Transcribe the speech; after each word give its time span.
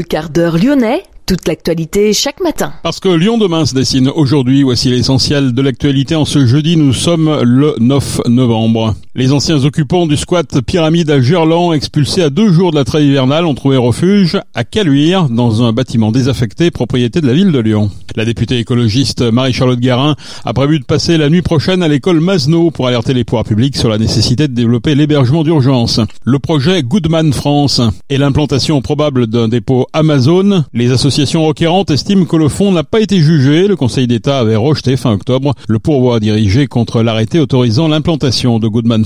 le 0.00 0.04
quart 0.04 0.30
d'heure 0.30 0.56
lyonnais 0.56 1.02
toute 1.26 1.46
l'actualité 1.46 2.14
chaque 2.14 2.40
matin. 2.40 2.72
Parce 2.82 3.00
que 3.00 3.08
Lyon 3.10 3.36
demain 3.36 3.66
se 3.66 3.74
dessine 3.74 4.08
aujourd'hui, 4.08 4.62
voici 4.62 4.88
l'essentiel 4.88 5.52
de 5.52 5.60
l'actualité 5.62 6.16
en 6.16 6.24
ce 6.24 6.46
jeudi, 6.46 6.78
nous 6.78 6.94
sommes 6.94 7.42
le 7.42 7.74
9 7.78 8.22
novembre. 8.26 8.94
Les 9.14 9.32
anciens 9.32 9.64
occupants 9.64 10.06
du 10.06 10.16
squat 10.16 10.60
Pyramide 10.60 11.10
à 11.10 11.20
Gerland, 11.20 11.74
expulsés 11.74 12.22
à 12.22 12.30
deux 12.30 12.52
jours 12.52 12.70
de 12.70 12.76
la 12.76 12.84
trêve 12.84 13.04
hivernale, 13.04 13.44
ont 13.44 13.54
trouvé 13.54 13.76
refuge 13.76 14.38
à 14.54 14.62
Caluire, 14.64 15.28
dans 15.28 15.64
un 15.64 15.72
bâtiment 15.72 16.12
désaffecté 16.12 16.70
propriété 16.70 17.20
de 17.20 17.26
la 17.26 17.32
ville 17.32 17.50
de 17.50 17.58
Lyon. 17.58 17.90
La 18.14 18.24
députée 18.24 18.58
écologiste 18.58 19.22
Marie-Charlotte 19.22 19.80
Garin 19.80 20.14
a 20.44 20.54
prévu 20.54 20.78
de 20.78 20.84
passer 20.84 21.18
la 21.18 21.28
nuit 21.28 21.42
prochaine 21.42 21.82
à 21.82 21.88
l'école 21.88 22.20
Masno 22.20 22.70
pour 22.70 22.86
alerter 22.86 23.12
les 23.12 23.24
pouvoirs 23.24 23.44
publics 23.44 23.76
sur 23.76 23.88
la 23.88 23.98
nécessité 23.98 24.46
de 24.46 24.54
développer 24.54 24.94
l'hébergement 24.94 25.42
d'urgence. 25.42 26.00
Le 26.24 26.38
projet 26.38 26.82
Goodman 26.82 27.32
France 27.32 27.80
et 28.10 28.16
l'implantation 28.16 28.80
probable 28.80 29.26
d'un 29.26 29.48
dépôt 29.48 29.86
Amazon, 29.92 30.64
les 30.72 30.92
associations 30.92 31.10
L'association 31.10 31.44
requérante 31.44 31.90
estime 31.90 32.24
que 32.24 32.36
le 32.36 32.48
fonds 32.48 32.70
n'a 32.70 32.84
pas 32.84 33.00
été 33.00 33.18
jugé. 33.18 33.66
Le 33.66 33.74
Conseil 33.74 34.06
d'État 34.06 34.38
avait 34.38 34.54
rejeté 34.54 34.96
fin 34.96 35.12
octobre 35.12 35.54
le 35.66 35.80
pourvoi 35.80 36.20
dirigé 36.20 36.68
contre 36.68 37.02
l'arrêté 37.02 37.40
autorisant 37.40 37.88
l'implantation 37.88 38.60
de 38.60 38.68
Goodman 38.68 38.99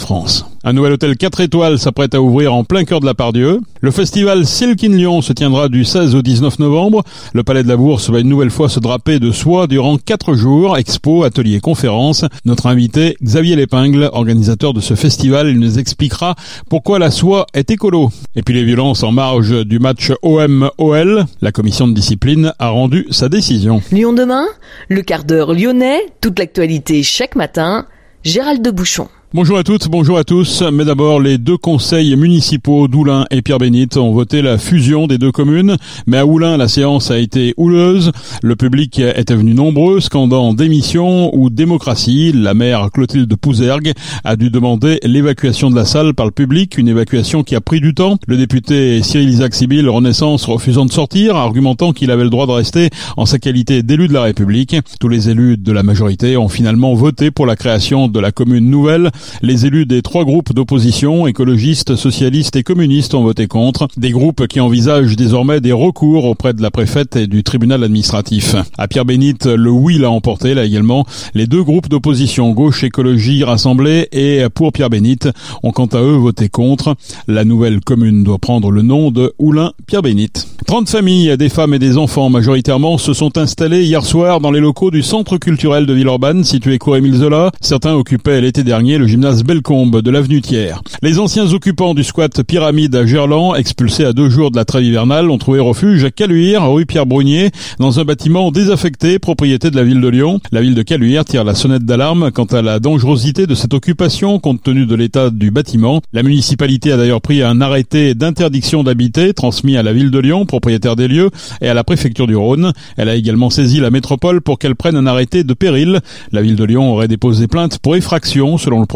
Un 0.66 0.72
nouvel 0.72 0.92
hôtel 0.92 1.16
4 1.16 1.40
étoiles 1.40 1.78
s'apprête 1.78 2.14
à 2.14 2.22
ouvrir 2.22 2.54
en 2.54 2.64
plein 2.64 2.84
cœur 2.84 3.00
de 3.00 3.06
la 3.06 3.14
Pardieu. 3.14 3.60
Le 3.80 3.90
festival 3.90 4.46
Silk 4.46 4.82
in 4.82 4.96
Lyon 4.96 5.20
se 5.20 5.32
tiendra 5.32 5.68
du 5.68 5.84
16 5.84 6.14
au 6.14 6.22
19 6.22 6.58
novembre. 6.58 7.04
Le 7.34 7.42
Palais 7.42 7.62
de 7.62 7.68
la 7.68 7.76
Bourse 7.76 8.10
va 8.10 8.20
une 8.20 8.28
nouvelle 8.28 8.50
fois 8.50 8.68
se 8.68 8.80
draper 8.80 9.18
de 9.18 9.30
soie 9.30 9.66
durant 9.66 9.98
4 9.98 10.34
jours. 10.34 10.78
Expo, 10.78 11.22
ateliers, 11.24 11.60
conférences. 11.60 12.24
Notre 12.44 12.66
invité, 12.66 13.16
Xavier 13.22 13.56
Lépingle, 13.56 14.08
organisateur 14.12 14.72
de 14.72 14.80
ce 14.80 14.94
festival, 14.94 15.48
il 15.48 15.58
nous 15.58 15.78
expliquera 15.78 16.34
pourquoi 16.70 16.98
la 16.98 17.10
soie 17.10 17.46
est 17.52 17.70
écolo. 17.70 18.10
Et 18.34 18.42
puis 18.42 18.54
les 18.54 18.64
violences 18.64 19.02
en 19.02 19.12
marge 19.12 19.64
du 19.66 19.78
match 19.78 20.12
OM-OL. 20.22 21.26
La 21.42 21.52
commission 21.52 21.86
de 21.86 21.92
discipline 21.92 22.52
a 22.58 22.68
rendu 22.70 23.06
sa 23.10 23.28
décision. 23.28 23.82
Lyon 23.92 24.12
demain, 24.12 24.46
le 24.88 25.02
quart 25.02 25.24
d'heure 25.24 25.52
lyonnais, 25.52 26.00
toute 26.20 26.38
l'actualité 26.38 27.02
chaque 27.02 27.36
matin, 27.36 27.86
Gérald 28.24 28.62
de 28.62 28.70
Bouchon. 28.70 29.08
Bonjour 29.34 29.58
à 29.58 29.64
toutes, 29.64 29.88
bonjour 29.88 30.16
à 30.16 30.22
tous. 30.22 30.62
Mais 30.72 30.84
d'abord, 30.84 31.18
les 31.18 31.38
deux 31.38 31.56
conseils 31.56 32.14
municipaux 32.14 32.86
d'Oulin 32.86 33.26
et 33.32 33.42
Pierre-Bénite 33.42 33.96
ont 33.96 34.12
voté 34.12 34.42
la 34.42 34.58
fusion 34.58 35.08
des 35.08 35.18
deux 35.18 35.32
communes. 35.32 35.76
Mais 36.06 36.18
à 36.18 36.24
Oulin, 36.24 36.56
la 36.56 36.68
séance 36.68 37.10
a 37.10 37.18
été 37.18 37.52
houleuse. 37.56 38.12
Le 38.44 38.54
public 38.54 39.00
était 39.00 39.34
venu 39.34 39.54
nombreux, 39.54 39.98
scandant 39.98 40.54
démission 40.54 41.36
ou 41.36 41.50
démocratie. 41.50 42.30
La 42.32 42.54
maire 42.54 42.90
Clotilde 42.94 43.34
Pouzergue 43.34 43.92
a 44.22 44.36
dû 44.36 44.50
demander 44.50 45.00
l'évacuation 45.02 45.68
de 45.68 45.74
la 45.74 45.84
salle 45.84 46.14
par 46.14 46.26
le 46.26 46.32
public, 46.32 46.78
une 46.78 46.86
évacuation 46.86 47.42
qui 47.42 47.56
a 47.56 47.60
pris 47.60 47.80
du 47.80 47.92
temps. 47.92 48.18
Le 48.28 48.36
député 48.36 49.02
Cyril 49.02 49.30
Isaac 49.30 49.52
Sibyl, 49.56 49.88
Renaissance, 49.88 50.44
refusant 50.44 50.86
de 50.86 50.92
sortir, 50.92 51.34
argumentant 51.34 51.92
qu'il 51.92 52.12
avait 52.12 52.22
le 52.22 52.30
droit 52.30 52.46
de 52.46 52.52
rester 52.52 52.90
en 53.16 53.26
sa 53.26 53.40
qualité 53.40 53.82
d'élu 53.82 54.06
de 54.06 54.12
la 54.12 54.22
République. 54.22 54.76
Tous 55.00 55.08
les 55.08 55.28
élus 55.28 55.56
de 55.56 55.72
la 55.72 55.82
majorité 55.82 56.36
ont 56.36 56.48
finalement 56.48 56.94
voté 56.94 57.32
pour 57.32 57.46
la 57.46 57.56
création 57.56 58.06
de 58.06 58.20
la 58.20 58.30
commune 58.30 58.70
nouvelle 58.70 59.10
les 59.42 59.66
élus 59.66 59.86
des 59.86 60.02
trois 60.02 60.24
groupes 60.24 60.52
d'opposition, 60.52 61.26
écologistes, 61.26 61.96
socialistes 61.96 62.56
et 62.56 62.62
communistes, 62.62 63.14
ont 63.14 63.22
voté 63.22 63.46
contre. 63.46 63.88
Des 63.96 64.10
groupes 64.10 64.46
qui 64.46 64.60
envisagent 64.60 65.16
désormais 65.16 65.60
des 65.60 65.72
recours 65.72 66.24
auprès 66.24 66.54
de 66.54 66.62
la 66.62 66.70
préfète 66.70 67.16
et 67.16 67.26
du 67.26 67.42
tribunal 67.42 67.84
administratif. 67.84 68.54
À 68.78 68.88
Pierre-Bénite, 68.88 69.46
le 69.46 69.70
oui 69.70 69.98
l'a 69.98 70.10
emporté, 70.10 70.54
là 70.54 70.64
également. 70.64 71.06
Les 71.34 71.46
deux 71.46 71.62
groupes 71.62 71.88
d'opposition, 71.88 72.50
gauche, 72.50 72.84
écologie, 72.84 73.44
rassemblés 73.44 74.08
et 74.12 74.44
pour 74.54 74.72
Pierre-Bénite, 74.72 75.28
ont 75.62 75.72
quant 75.72 75.86
à 75.86 76.00
eux 76.00 76.16
voté 76.16 76.48
contre. 76.48 76.96
La 77.26 77.44
nouvelle 77.44 77.80
commune 77.80 78.24
doit 78.24 78.38
prendre 78.38 78.70
le 78.70 78.82
nom 78.82 79.10
de 79.10 79.32
Oulin-Pierre-Bénite. 79.38 80.48
30 80.66 80.88
familles, 80.88 81.36
des 81.36 81.48
femmes 81.48 81.74
et 81.74 81.78
des 81.78 81.98
enfants 81.98 82.30
majoritairement, 82.30 82.98
se 82.98 83.12
sont 83.12 83.36
installées 83.36 83.84
hier 83.84 84.04
soir 84.04 84.40
dans 84.40 84.50
les 84.50 84.60
locaux 84.60 84.90
du 84.90 85.02
centre 85.02 85.36
culturel 85.36 85.86
de 85.86 85.92
Villeurbanne, 85.92 86.42
situé 86.42 86.78
cour 86.78 86.96
Émile 86.96 87.16
Zola. 87.16 87.50
Certains 87.60 87.94
occupaient 87.94 88.40
l'été 88.40 88.64
dernier 88.64 88.98
le 88.98 89.06
gymnase 89.14 89.44
Bellecombe 89.44 90.02
de 90.02 90.10
l'avenue 90.10 90.40
Thiers. 90.40 90.74
Les 91.00 91.20
anciens 91.20 91.52
occupants 91.52 91.94
du 91.94 92.02
squat 92.02 92.42
Pyramide 92.42 92.96
à 92.96 93.06
Gerland, 93.06 93.54
expulsés 93.54 94.04
à 94.04 94.12
deux 94.12 94.28
jours 94.28 94.50
de 94.50 94.56
la 94.56 94.64
trêve 94.64 94.82
hivernale, 94.82 95.30
ont 95.30 95.38
trouvé 95.38 95.60
refuge 95.60 96.02
à 96.02 96.10
Caluire, 96.10 96.68
rue 96.68 96.84
Pierre-Brunier, 96.84 97.52
dans 97.78 98.00
un 98.00 98.04
bâtiment 98.04 98.50
désaffecté, 98.50 99.20
propriété 99.20 99.70
de 99.70 99.76
la 99.76 99.84
ville 99.84 100.00
de 100.00 100.08
Lyon. 100.08 100.40
La 100.50 100.62
ville 100.62 100.74
de 100.74 100.82
Caluire 100.82 101.24
tire 101.24 101.44
la 101.44 101.54
sonnette 101.54 101.84
d'alarme 101.84 102.32
quant 102.32 102.46
à 102.46 102.60
la 102.60 102.80
dangerosité 102.80 103.46
de 103.46 103.54
cette 103.54 103.72
occupation 103.72 104.40
compte 104.40 104.64
tenu 104.64 104.84
de 104.84 104.96
l'état 104.96 105.30
du 105.30 105.52
bâtiment. 105.52 106.00
La 106.12 106.24
municipalité 106.24 106.90
a 106.90 106.96
d'ailleurs 106.96 107.20
pris 107.20 107.40
un 107.40 107.60
arrêté 107.60 108.16
d'interdiction 108.16 108.82
d'habiter 108.82 109.32
transmis 109.32 109.76
à 109.76 109.84
la 109.84 109.92
ville 109.92 110.10
de 110.10 110.18
Lyon, 110.18 110.44
propriétaire 110.44 110.96
des 110.96 111.06
lieux, 111.06 111.30
et 111.60 111.68
à 111.68 111.74
la 111.74 111.84
préfecture 111.84 112.26
du 112.26 112.34
Rhône. 112.34 112.72
Elle 112.96 113.08
a 113.08 113.14
également 113.14 113.48
saisi 113.48 113.78
la 113.78 113.92
métropole 113.92 114.40
pour 114.40 114.58
qu'elle 114.58 114.74
prenne 114.74 114.96
un 114.96 115.06
arrêté 115.06 115.44
de 115.44 115.54
péril. 115.54 116.00
La 116.32 116.42
ville 116.42 116.56
de 116.56 116.64
Lyon 116.64 116.92
aurait 116.92 117.06
déposé 117.06 117.46
plainte 117.46 117.78
pour 117.78 117.94
effraction 117.94 118.58
selon 118.58 118.80
le 118.80 118.86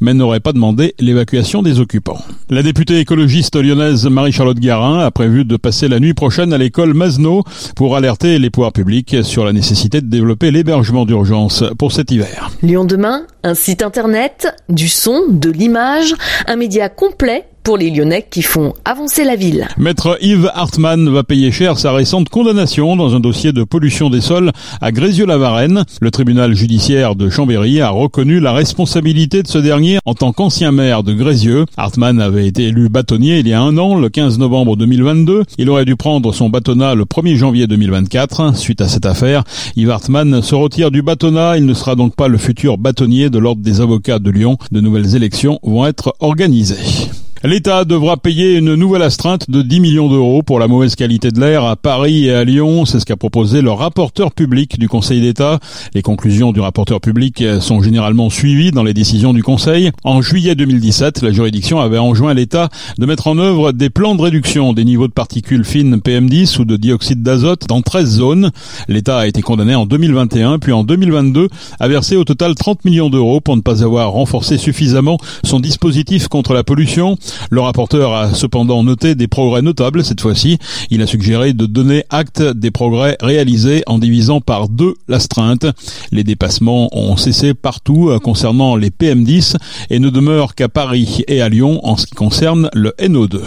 mais 0.00 0.14
n'aurait 0.14 0.40
pas 0.40 0.52
demandé 0.52 0.94
l'évacuation 0.98 1.62
des 1.62 1.80
occupants. 1.80 2.18
La 2.50 2.62
députée 2.62 3.00
écologiste 3.00 3.56
lyonnaise 3.56 4.06
Marie-Charlotte 4.06 4.58
Garin 4.58 5.00
a 5.00 5.10
prévu 5.10 5.44
de 5.44 5.56
passer 5.56 5.88
la 5.88 6.00
nuit 6.00 6.14
prochaine 6.14 6.52
à 6.52 6.58
l'école 6.58 6.94
Masno 6.94 7.44
pour 7.76 7.96
alerter 7.96 8.38
les 8.38 8.50
pouvoirs 8.50 8.72
publics 8.72 9.16
sur 9.22 9.44
la 9.44 9.52
nécessité 9.52 10.00
de 10.00 10.06
développer 10.06 10.50
l'hébergement 10.50 11.04
d'urgence 11.04 11.64
pour 11.78 11.92
cet 11.92 12.10
hiver. 12.10 12.50
Lyon 12.62 12.84
demain, 12.84 13.22
un 13.42 13.54
site 13.54 13.82
internet, 13.82 14.54
du 14.68 14.88
son, 14.88 15.22
de 15.28 15.50
l'image, 15.50 16.14
un 16.46 16.56
média 16.56 16.88
complet 16.88 17.47
pour 17.62 17.76
les 17.76 17.90
Lyonnais 17.90 18.26
qui 18.30 18.42
font 18.42 18.74
avancer 18.84 19.24
la 19.24 19.36
ville. 19.36 19.68
Maître 19.76 20.18
Yves 20.20 20.50
Hartmann 20.54 21.08
va 21.08 21.22
payer 21.22 21.52
cher 21.52 21.78
sa 21.78 21.92
récente 21.92 22.28
condamnation 22.28 22.96
dans 22.96 23.14
un 23.14 23.20
dossier 23.20 23.52
de 23.52 23.64
pollution 23.64 24.10
des 24.10 24.20
sols 24.20 24.52
à 24.80 24.92
Grézieux-la-Varenne. 24.92 25.84
Le 26.00 26.10
tribunal 26.10 26.54
judiciaire 26.54 27.14
de 27.14 27.28
Chambéry 27.28 27.80
a 27.80 27.90
reconnu 27.90 28.40
la 28.40 28.52
responsabilité 28.52 29.42
de 29.42 29.48
ce 29.48 29.58
dernier 29.58 29.98
en 30.04 30.14
tant 30.14 30.32
qu'ancien 30.32 30.72
maire 30.72 31.02
de 31.02 31.12
Grézieux. 31.12 31.66
Hartmann 31.76 32.20
avait 32.20 32.46
été 32.46 32.64
élu 32.64 32.88
bâtonnier 32.88 33.38
il 33.40 33.48
y 33.48 33.52
a 33.52 33.60
un 33.60 33.76
an, 33.78 33.96
le 33.96 34.08
15 34.08 34.38
novembre 34.38 34.76
2022. 34.76 35.44
Il 35.58 35.70
aurait 35.70 35.84
dû 35.84 35.96
prendre 35.96 36.32
son 36.32 36.48
bâtonnat 36.48 36.94
le 36.94 37.04
1er 37.04 37.36
janvier 37.36 37.66
2024. 37.66 38.56
Suite 38.56 38.80
à 38.80 38.88
cette 38.88 39.06
affaire, 39.06 39.44
Yves 39.76 39.90
Hartmann 39.90 40.42
se 40.42 40.54
retire 40.54 40.90
du 40.90 41.02
bâtonnat. 41.02 41.58
Il 41.58 41.66
ne 41.66 41.74
sera 41.74 41.94
donc 41.94 42.14
pas 42.14 42.28
le 42.28 42.38
futur 42.38 42.78
bâtonnier 42.78 43.30
de 43.30 43.38
l'Ordre 43.38 43.62
des 43.62 43.80
avocats 43.80 44.18
de 44.18 44.30
Lyon. 44.30 44.58
De 44.72 44.80
nouvelles 44.80 45.16
élections 45.16 45.58
vont 45.62 45.86
être 45.86 46.14
organisées. 46.20 47.08
L'État 47.44 47.84
devra 47.84 48.16
payer 48.16 48.56
une 48.56 48.74
nouvelle 48.74 49.02
astreinte 49.02 49.48
de 49.48 49.62
10 49.62 49.78
millions 49.78 50.08
d'euros 50.08 50.42
pour 50.42 50.58
la 50.58 50.66
mauvaise 50.66 50.96
qualité 50.96 51.30
de 51.30 51.38
l'air 51.38 51.62
à 51.62 51.76
Paris 51.76 52.26
et 52.26 52.32
à 52.32 52.42
Lyon. 52.42 52.84
C'est 52.84 52.98
ce 52.98 53.04
qu'a 53.04 53.16
proposé 53.16 53.62
le 53.62 53.70
rapporteur 53.70 54.32
public 54.32 54.76
du 54.80 54.88
Conseil 54.88 55.20
d'État. 55.20 55.60
Les 55.94 56.02
conclusions 56.02 56.50
du 56.50 56.58
rapporteur 56.58 57.00
public 57.00 57.44
sont 57.60 57.80
généralement 57.80 58.28
suivies 58.28 58.72
dans 58.72 58.82
les 58.82 58.92
décisions 58.92 59.32
du 59.32 59.44
Conseil. 59.44 59.92
En 60.02 60.20
juillet 60.20 60.56
2017, 60.56 61.22
la 61.22 61.30
juridiction 61.30 61.78
avait 61.78 61.98
enjoint 61.98 62.34
l'État 62.34 62.70
de 62.98 63.06
mettre 63.06 63.28
en 63.28 63.38
œuvre 63.38 63.70
des 63.70 63.88
plans 63.88 64.16
de 64.16 64.22
réduction 64.22 64.72
des 64.72 64.84
niveaux 64.84 65.06
de 65.06 65.12
particules 65.12 65.64
fines 65.64 65.98
PM10 65.98 66.58
ou 66.60 66.64
de 66.64 66.76
dioxyde 66.76 67.22
d'azote 67.22 67.68
dans 67.68 67.82
13 67.82 68.08
zones. 68.08 68.50
L'État 68.88 69.16
a 69.16 69.28
été 69.28 69.42
condamné 69.42 69.76
en 69.76 69.86
2021 69.86 70.58
puis 70.58 70.72
en 70.72 70.82
2022 70.82 71.48
à 71.78 71.86
verser 71.86 72.16
au 72.16 72.24
total 72.24 72.56
30 72.56 72.84
millions 72.84 73.10
d'euros 73.10 73.40
pour 73.40 73.56
ne 73.56 73.62
pas 73.62 73.84
avoir 73.84 74.10
renforcé 74.10 74.58
suffisamment 74.58 75.18
son 75.44 75.60
dispositif 75.60 76.26
contre 76.26 76.52
la 76.52 76.64
pollution. 76.64 77.16
Le 77.50 77.60
rapporteur 77.60 78.12
a 78.14 78.34
cependant 78.34 78.82
noté 78.82 79.14
des 79.14 79.28
progrès 79.28 79.62
notables 79.62 80.04
cette 80.04 80.20
fois-ci. 80.20 80.58
Il 80.90 81.02
a 81.02 81.06
suggéré 81.06 81.52
de 81.52 81.66
donner 81.66 82.04
acte 82.10 82.42
des 82.42 82.70
progrès 82.70 83.16
réalisés 83.20 83.82
en 83.86 83.98
divisant 83.98 84.40
par 84.40 84.68
deux 84.68 84.94
l'astreinte. 85.08 85.66
Les 86.12 86.24
dépassements 86.24 86.88
ont 86.96 87.16
cessé 87.16 87.54
partout 87.54 88.10
euh, 88.10 88.18
concernant 88.18 88.76
les 88.76 88.90
PM10 88.90 89.56
et 89.90 89.98
ne 89.98 90.10
demeurent 90.10 90.54
qu'à 90.54 90.68
Paris 90.68 91.24
et 91.28 91.40
à 91.40 91.48
Lyon 91.48 91.80
en 91.84 91.96
ce 91.96 92.06
qui 92.06 92.14
concerne 92.14 92.70
le 92.74 92.94
NO2. 92.98 93.40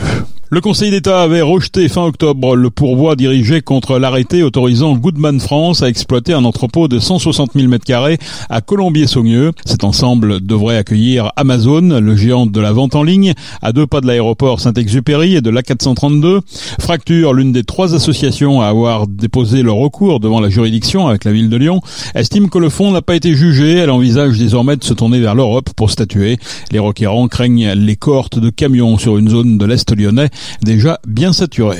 Le 0.53 0.59
Conseil 0.59 0.91
d'État 0.91 1.21
avait 1.21 1.41
rejeté 1.41 1.87
fin 1.87 2.03
octobre 2.03 2.57
le 2.57 2.69
pourvoi 2.69 3.15
dirigé 3.15 3.61
contre 3.61 3.97
l'arrêté 3.97 4.43
autorisant 4.43 4.97
Goodman 4.97 5.39
France 5.39 5.81
à 5.81 5.87
exploiter 5.87 6.33
un 6.33 6.43
entrepôt 6.43 6.89
de 6.89 6.99
160 6.99 7.51
000 7.55 7.71
m2 7.71 8.19
à 8.49 8.59
Colombier-Saunieux. 8.59 9.53
Cet 9.63 9.85
ensemble 9.85 10.45
devrait 10.45 10.75
accueillir 10.75 11.31
Amazon, 11.37 12.01
le 12.01 12.15
géant 12.17 12.47
de 12.47 12.59
la 12.59 12.73
vente 12.73 12.95
en 12.95 13.03
ligne, 13.03 13.33
à 13.61 13.71
deux 13.71 13.87
pas 13.87 14.01
de 14.01 14.07
l'aéroport 14.07 14.59
Saint-Exupéry 14.59 15.37
et 15.37 15.41
de 15.41 15.49
l'A432. 15.49 16.41
Fracture, 16.81 17.33
l'une 17.33 17.53
des 17.53 17.63
trois 17.63 17.95
associations 17.95 18.59
à 18.59 18.65
avoir 18.65 19.07
déposé 19.07 19.63
le 19.63 19.71
recours 19.71 20.19
devant 20.19 20.41
la 20.41 20.49
juridiction 20.49 21.07
avec 21.07 21.23
la 21.23 21.31
ville 21.31 21.47
de 21.47 21.55
Lyon, 21.55 21.79
estime 22.13 22.49
que 22.49 22.59
le 22.59 22.67
fonds 22.67 22.91
n'a 22.91 23.01
pas 23.01 23.15
été 23.15 23.35
jugé. 23.35 23.77
Elle 23.77 23.89
envisage 23.89 24.37
désormais 24.37 24.75
de 24.75 24.83
se 24.83 24.93
tourner 24.93 25.21
vers 25.21 25.33
l'Europe 25.33 25.69
pour 25.77 25.91
statuer. 25.91 26.39
Les 26.73 26.79
requérants 26.79 27.29
craignent 27.29 27.71
les 27.71 27.95
cohortes 27.95 28.37
de 28.37 28.49
camions 28.49 28.97
sur 28.97 29.17
une 29.17 29.29
zone 29.29 29.57
de 29.57 29.65
l'Est 29.65 29.97
lyonnais 29.97 30.27
déjà 30.63 30.99
bien 31.07 31.33
saturé. 31.33 31.79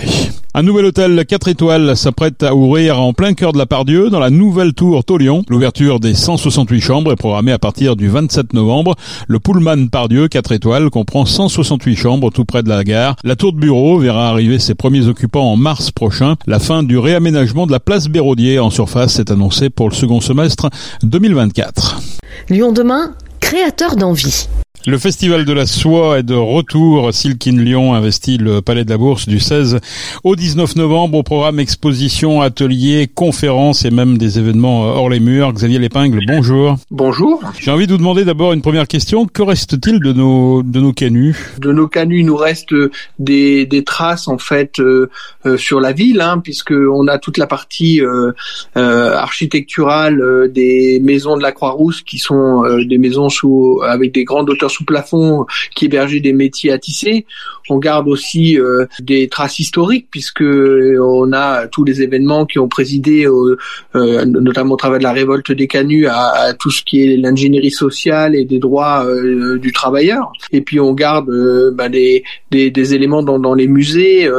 Un 0.53 0.63
nouvel 0.63 0.83
hôtel 0.83 1.25
4 1.25 1.47
étoiles 1.47 1.95
s'apprête 1.95 2.43
à 2.43 2.53
ouvrir 2.53 2.99
en 2.99 3.13
plein 3.13 3.33
cœur 3.33 3.53
de 3.53 3.57
la 3.57 3.65
Pardieu 3.65 4.09
dans 4.09 4.19
la 4.19 4.29
nouvelle 4.29 4.73
tour 4.73 5.05
Taulion. 5.05 5.43
L'ouverture 5.47 6.01
des 6.01 6.13
168 6.13 6.81
chambres 6.81 7.13
est 7.13 7.15
programmée 7.15 7.53
à 7.53 7.57
partir 7.57 7.95
du 7.95 8.09
27 8.09 8.51
novembre. 8.51 8.95
Le 9.29 9.39
Pullman 9.39 9.87
Pardieu 9.87 10.27
4 10.27 10.51
étoiles 10.51 10.89
comprend 10.89 11.25
168 11.25 11.95
chambres 11.95 12.31
tout 12.31 12.43
près 12.43 12.63
de 12.63 12.69
la 12.69 12.83
gare. 12.83 13.15
La 13.23 13.37
tour 13.37 13.53
de 13.53 13.59
bureau 13.59 13.97
verra 13.97 14.27
arriver 14.27 14.59
ses 14.59 14.75
premiers 14.75 15.07
occupants 15.07 15.53
en 15.53 15.55
mars 15.55 15.89
prochain. 15.89 16.35
La 16.47 16.59
fin 16.59 16.83
du 16.83 16.97
réaménagement 16.97 17.65
de 17.65 17.71
la 17.71 17.79
place 17.79 18.09
Béraudier 18.09 18.59
en 18.59 18.69
surface 18.69 19.19
est 19.19 19.31
annoncée 19.31 19.69
pour 19.69 19.87
le 19.87 19.95
second 19.95 20.19
semestre 20.19 20.69
2024. 21.03 22.01
Lyon 22.49 22.73
demain, 22.73 23.13
créateur 23.39 23.95
d'envie. 23.95 24.47
Le 24.87 24.97
Festival 24.97 25.45
de 25.45 25.53
la 25.53 25.67
Soie 25.67 26.17
est 26.17 26.23
de 26.23 26.33
retour. 26.33 27.13
Silkin 27.13 27.51
Lyon 27.51 27.93
investit 27.93 28.39
le 28.39 28.63
Palais 28.63 28.83
de 28.83 28.89
la 28.89 28.97
Bourse 28.97 29.27
du 29.27 29.39
16 29.39 29.79
au 30.23 30.35
19 30.35 30.75
novembre 30.75 31.19
au 31.19 31.23
programme 31.23 31.59
exposition, 31.59 32.41
ateliers, 32.41 33.07
conférences 33.13 33.85
et 33.85 33.91
même 33.91 34.17
des 34.17 34.39
événements 34.39 34.81
hors 34.81 35.07
les 35.07 35.19
murs. 35.19 35.53
Xavier 35.53 35.77
Lépingle, 35.77 36.21
bonjour. 36.25 36.77
Bonjour. 36.89 37.43
J'ai 37.59 37.69
envie 37.69 37.85
de 37.85 37.91
vous 37.91 37.99
demander 37.99 38.25
d'abord 38.25 38.53
une 38.53 38.63
première 38.63 38.87
question. 38.87 39.27
Que 39.27 39.43
reste-t-il 39.43 39.99
de 39.99 40.13
nos, 40.13 40.63
de 40.63 40.79
nos 40.79 40.93
canuts? 40.93 41.37
De 41.59 41.71
nos 41.71 41.87
canuts, 41.87 42.21
il 42.21 42.25
nous 42.25 42.35
reste 42.35 42.73
des, 43.19 43.67
des 43.67 43.83
traces 43.83 44.27
en 44.27 44.39
fait 44.39 44.79
euh, 44.79 45.11
euh, 45.45 45.57
sur 45.57 45.79
la 45.79 45.91
ville, 45.91 46.21
hein, 46.21 46.39
puisque 46.43 46.71
on 46.73 47.07
a 47.07 47.19
toute 47.19 47.37
la 47.37 47.45
partie 47.45 48.01
euh, 48.01 48.31
euh 48.77 49.13
architecturale 49.13 50.49
des 50.51 50.99
maisons 51.03 51.37
de 51.37 51.43
la 51.43 51.51
Croix-Rousse 51.51 52.01
qui 52.01 52.17
sont 52.17 52.63
des 52.83 52.97
maisons 52.97 53.29
sous 53.29 53.81
avec 53.85 54.11
des 54.11 54.23
grandes 54.23 54.49
hauteurs 54.49 54.70
sous 54.71 54.85
plafond 54.85 55.45
qui 55.75 55.85
hébergeait 55.85 56.19
des 56.19 56.33
métiers 56.33 56.71
à 56.71 56.77
tisser. 56.77 57.25
On 57.69 57.77
garde 57.77 58.07
aussi 58.07 58.59
euh, 58.59 58.85
des 58.99 59.29
traces 59.29 59.59
historiques 59.59 60.07
puisque 60.11 60.43
on 60.43 61.31
a 61.31 61.67
tous 61.67 61.83
les 61.83 62.01
événements 62.01 62.45
qui 62.45 62.59
ont 62.59 62.67
présidé, 62.67 63.25
euh, 63.25 64.25
notamment 64.25 64.73
au 64.73 64.77
travers 64.77 64.99
de 64.99 65.03
la 65.03 65.13
révolte 65.13 65.51
des 65.51 65.67
canuts, 65.67 66.07
à, 66.07 66.53
tout 66.59 66.71
ce 66.71 66.83
qui 66.83 67.03
est 67.03 67.17
l'ingénierie 67.17 67.71
sociale 67.71 68.35
et 68.35 68.45
des 68.45 68.59
droits 68.59 69.05
euh, 69.05 69.57
du 69.57 69.71
travailleur. 69.71 70.31
Et 70.51 70.61
puis 70.61 70.79
on 70.79 70.93
garde 70.93 71.31
bah, 71.73 71.87
des, 71.87 72.23
des, 72.51 72.93
éléments 72.93 73.23
dans, 73.23 73.39
dans 73.39 73.53
les 73.53 73.67
musées. 73.67 74.29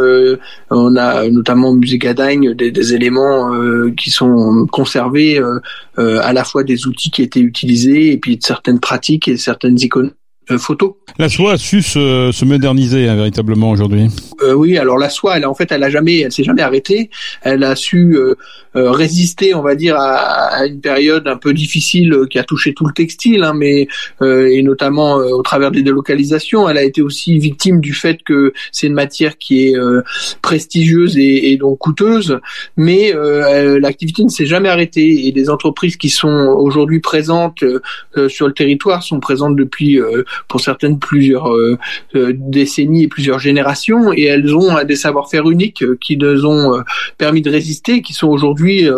on 0.70 0.96
a 0.96 1.28
notamment 1.28 1.70
au 1.70 1.75
musée 1.75 1.99
Gadagne 1.99 2.55
des, 2.55 2.70
des 2.70 2.94
éléments 2.94 3.50
qui 3.96 4.11
sont 4.11 4.67
conservés, 4.70 5.40
à 5.96 6.32
la 6.32 6.44
fois 6.44 6.64
des 6.64 6.87
outils 6.87 7.11
qui 7.11 7.23
étaient 7.23 7.40
utilisés 7.40 8.12
et 8.12 8.19
puis 8.19 8.38
certaines 8.43 8.81
pratiques 8.81 9.28
et 9.28 9.37
certaines 9.37 9.78
icônes 9.81 10.02
euh, 10.02 10.22
photo. 10.58 10.99
La 11.19 11.28
soie 11.28 11.52
a 11.52 11.58
su 11.58 11.82
se, 11.82 12.44
moderniser 12.44 13.08
hein, 13.08 13.16
véritablement 13.16 13.70
aujourd'hui. 13.70 14.08
Euh, 14.43 14.54
oui, 14.54 14.78
alors 14.78 14.99
la 14.99 15.10
soie, 15.10 15.37
elle 15.37 15.46
en 15.46 15.54
fait, 15.54 15.70
elle 15.70 15.82
a 15.82 15.90
jamais, 15.90 16.20
elle 16.20 16.32
s'est 16.32 16.44
jamais 16.44 16.62
arrêtée. 16.62 17.10
Elle 17.43 17.64
a 17.64 17.76
su 17.76 18.16
euh, 18.16 18.34
résister, 18.75 19.54
on 19.54 19.62
va 19.62 19.75
dire, 19.75 19.96
à, 19.99 20.66
une 20.66 20.81
période 20.81 21.28
un 21.28 21.37
peu 21.37 21.52
difficile 21.52 22.16
qui 22.31 22.38
a 22.38 22.44
touché 22.44 22.72
tout 22.72 22.87
le 22.87 22.93
textile, 22.93 23.43
hein, 23.43 23.52
mais 23.54 23.88
et 24.22 24.62
notamment 24.62 25.16
au 25.16 25.43
travers 25.43 25.70
des 25.70 25.82
délocalisations. 25.82 26.69
Elle 26.69 26.78
a 26.78 26.82
été 26.82 27.02
aussi 27.02 27.38
victime 27.38 27.81
du 27.81 27.93
fait 27.93 28.22
que 28.22 28.52
c'est 28.70 28.87
une 28.87 28.94
matière 28.94 29.37
qui 29.38 29.66
est 29.66 29.75
prestigieuse 30.40 31.19
et, 31.19 31.52
et, 31.52 31.56
donc 31.56 31.78
coûteuse, 31.78 32.38
mais 32.76 33.12
l'activité 33.81 34.25
ne 34.25 34.31
s'est 34.31 34.46
jamais 34.46 34.69
arrêtée 34.69 35.26
et 35.26 35.32
des 35.32 35.50
entreprises 35.50 35.96
qui 35.96 36.08
sont 36.08 36.54
aujourd'hui 36.56 37.00
présentes 37.00 37.64
sur 38.28 38.46
le 38.46 38.52
territoire 38.52 39.02
sont 39.02 39.20
présentes 39.20 39.56
depuis 39.56 40.00
pour 40.49 40.61
certaines 40.61 40.99
plusieurs 40.99 41.53
euh, 41.53 41.79
euh, 42.15 42.33
décennies 42.37 43.05
et 43.05 43.09
plusieurs 43.09 43.39
générations, 43.39 44.12
et 44.12 44.25
elles 44.25 44.55
ont 44.55 44.83
des 44.85 44.97
savoir-faire 44.97 45.49
uniques 45.50 45.83
euh, 45.83 45.99
qui 46.00 46.17
nous 46.17 46.47
ont 46.47 46.83
permis 47.19 47.43
de 47.43 47.50
résister, 47.50 48.03
qui 48.03 48.12
sont 48.12 48.29
aujourd'hui 48.29 48.89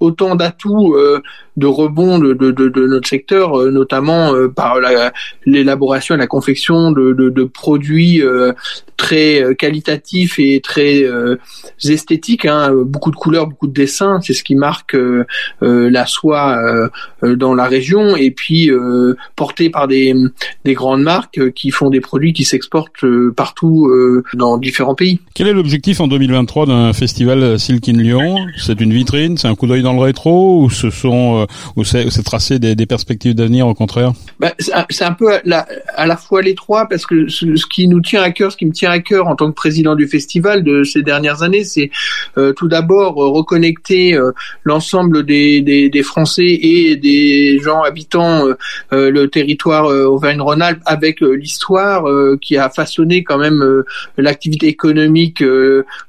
autant 0.00 0.34
d'atouts 0.34 0.96
de 1.56 1.66
rebond 1.66 2.18
de, 2.18 2.32
de, 2.32 2.50
de, 2.50 2.86
notre 2.86 3.08
secteur, 3.08 3.56
notamment 3.70 4.32
par 4.54 4.78
l'élaboration 5.44 6.14
et 6.14 6.18
la 6.18 6.26
confection 6.26 6.90
de, 6.92 7.12
de 7.12 7.44
produits 7.44 8.22
très 8.96 9.54
qualitatifs 9.58 10.38
et 10.38 10.60
très 10.60 11.04
esthétiques. 11.84 12.46
Hein. 12.46 12.72
Beaucoup 12.86 13.10
de 13.10 13.16
couleurs, 13.16 13.46
beaucoup 13.46 13.66
de 13.66 13.72
dessins, 13.72 14.20
c'est 14.22 14.34
ce 14.34 14.44
qui 14.44 14.54
marque 14.54 14.96
la 15.60 16.06
soie 16.06 16.58
dans 17.22 17.54
la 17.54 17.66
région, 17.66 18.16
et 18.16 18.30
puis 18.30 18.70
porté 19.36 19.70
par 19.70 19.88
des, 19.88 20.14
des 20.64 20.74
grandes 20.74 21.02
marques 21.02 21.38
euh, 21.38 21.50
qui 21.50 21.70
font 21.70 21.90
des 21.90 22.00
produits 22.00 22.32
qui 22.32 22.44
s'exportent 22.44 23.04
euh, 23.04 23.32
partout 23.36 23.86
euh, 23.86 24.24
dans 24.34 24.58
différents 24.58 24.94
pays. 24.94 25.20
Quel 25.34 25.48
est 25.48 25.52
l'objectif 25.52 26.00
en 26.00 26.08
2023 26.08 26.66
d'un 26.66 26.92
festival 26.92 27.58
Silk 27.58 27.88
in 27.88 27.92
Lyon? 27.92 28.36
C'est 28.56 28.80
une 28.80 28.92
vitrine, 28.92 29.36
c'est 29.38 29.48
un 29.48 29.54
coup 29.54 29.66
d'œil 29.66 29.82
dans 29.82 29.92
le 29.92 30.00
rétro? 30.00 30.62
Ou 30.62 30.70
ce 30.70 30.90
sont 30.90 31.41
ou 31.76 31.84
c'est 31.84 32.08
tracer 32.24 32.58
des, 32.58 32.86
perspectives 32.86 33.34
d'avenir 33.34 33.66
au 33.66 33.74
contraire 33.74 34.12
bah, 34.40 34.52
C'est 34.90 35.04
un 35.04 35.12
peu 35.12 35.32
à 35.32 36.06
la, 36.06 36.16
fois 36.16 36.42
les 36.42 36.54
trois 36.54 36.88
parce 36.88 37.06
que 37.06 37.28
ce, 37.28 37.46
qui 37.66 37.88
nous 37.88 38.00
tient 38.00 38.22
à 38.22 38.30
cœur, 38.30 38.52
ce 38.52 38.56
qui 38.56 38.66
me 38.66 38.72
tient 38.72 38.90
à 38.90 38.98
cœur 38.98 39.28
en 39.28 39.36
tant 39.36 39.48
que 39.48 39.54
président 39.54 39.94
du 39.94 40.06
festival 40.06 40.62
de 40.62 40.84
ces 40.84 41.02
dernières 41.02 41.42
années, 41.42 41.64
c'est 41.64 41.90
tout 42.56 42.68
d'abord 42.68 43.14
reconnecter 43.14 44.18
l'ensemble 44.64 45.24
des, 45.24 45.90
Français 46.02 46.58
et 46.60 46.96
des 46.96 47.58
gens 47.62 47.82
habitant 47.82 48.44
le 48.90 49.26
territoire 49.26 49.86
Auvergne-Rhône 49.86 50.62
avec 50.84 51.22
euh, 51.22 51.32
l'histoire 51.32 52.08
euh, 52.08 52.38
qui 52.40 52.56
a 52.56 52.68
façonné 52.68 53.24
quand 53.24 53.38
même 53.38 53.62
euh, 53.62 53.84
l'activité 54.16 54.66
économique 54.66 55.42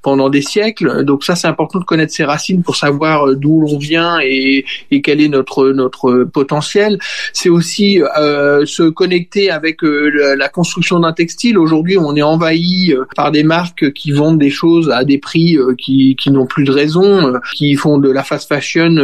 pendant 0.02 0.30
des 0.30 0.42
siècles. 0.42 1.04
Donc 1.04 1.24
ça, 1.24 1.36
c'est 1.36 1.48
important 1.48 1.80
de 1.80 1.84
connaître 1.84 2.14
ses 2.14 2.24
racines 2.24 2.64
pour 2.64 2.76
savoir 2.76 3.36
d'où 3.36 3.62
l'on 3.62 3.78
vient 3.78 4.20
et, 4.22 4.66
et, 4.92 5.02
quel 5.02 5.22
est 5.22 5.23
notre 5.28 5.72
notre 5.72 6.24
potentiel. 6.24 7.00
C'est 7.34 7.50
aussi 7.50 8.02
se 8.16 8.90
connecter 8.90 9.50
avec 9.50 9.80
la 9.82 10.50
construction 10.50 11.00
d'un 11.00 11.14
textile. 11.14 11.58
Aujourd'hui, 11.58 11.98
on 11.98 12.16
est 12.16 12.22
envahi 12.22 12.94
par 13.16 13.32
des 13.32 13.44
marques 13.44 13.92
qui 13.94 14.12
vendent 14.12 14.40
des 14.40 14.50
choses 14.50 14.90
à 14.90 15.04
des 15.04 15.18
prix 15.18 15.58
qui, 15.78 16.16
qui 16.16 16.32
n'ont 16.32 16.46
plus 16.46 16.64
de 16.64 16.72
raison, 16.72 17.34
qui 17.56 17.76
font 17.76 17.98
de 17.98 18.10
la 18.10 18.24
fast 18.24 18.48
fashion 18.48 18.96